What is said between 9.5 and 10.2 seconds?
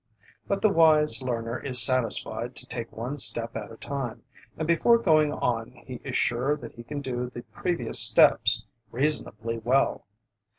well.